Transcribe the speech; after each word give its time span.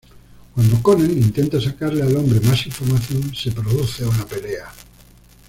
Cuando 0.55 0.81
Conan 0.81 1.11
intenta 1.11 1.61
sacarle 1.61 2.01
al 2.01 2.15
hombre 2.15 2.39
más 2.39 2.65
información, 2.65 3.35
se 3.35 3.51
produce 3.51 4.03
una 4.03 4.25
pelea. 4.25 4.73